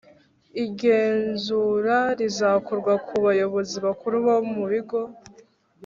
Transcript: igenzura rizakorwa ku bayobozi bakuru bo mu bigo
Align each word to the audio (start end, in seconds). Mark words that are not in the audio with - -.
igenzura 0.65 1.97
rizakorwa 2.19 2.93
ku 3.05 3.15
bayobozi 3.25 3.75
bakuru 3.85 4.15
bo 4.25 4.35
mu 4.53 4.63
bigo 4.71 5.01